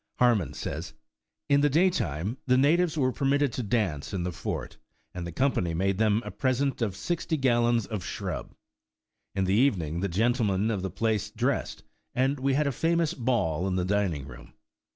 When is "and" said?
5.13-5.27, 12.15-12.39